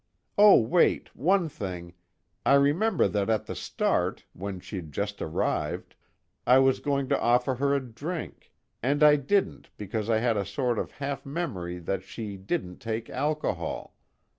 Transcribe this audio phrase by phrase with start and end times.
[0.35, 1.93] Oh, wait, one thing
[2.43, 5.95] I remember that at the start, when she'd just arrived,
[6.47, 8.51] I was going to offer her a drink,
[8.81, 13.11] and I didn't because I had a sort of half memory that she didn't take
[13.11, 13.93] alcohol.